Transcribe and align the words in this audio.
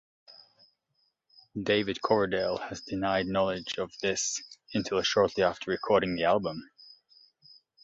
David 1.61 2.01
Coverdale 2.01 2.57
has 2.57 2.81
denied 2.81 3.27
knowledge 3.27 3.77
of 3.77 3.91
this 4.01 4.41
until 4.73 4.99
shortly 5.03 5.43
after 5.43 5.69
recording 5.69 6.15
the 6.15 6.23
album. 6.23 6.67